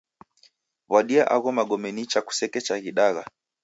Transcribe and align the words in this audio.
W'adia 0.91 1.23
agho 1.35 1.49
magome 1.57 1.89
nicha 1.95 2.19
kusekecha 2.27 2.73
ghidagha. 2.83 3.23